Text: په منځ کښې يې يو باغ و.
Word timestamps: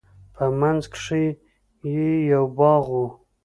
په 0.35 0.43
منځ 0.59 0.83
کښې 0.93 1.23
يې 1.93 2.09
يو 2.31 2.43
باغ 2.57 2.85
و. 3.01 3.01